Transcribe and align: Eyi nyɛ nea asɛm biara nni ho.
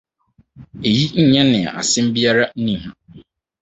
Eyi 0.89 1.05
nyɛ 1.31 1.41
nea 1.51 1.69
asɛm 1.79 2.07
biara 2.13 2.45
nni 2.57 2.75
ho. 2.83 2.91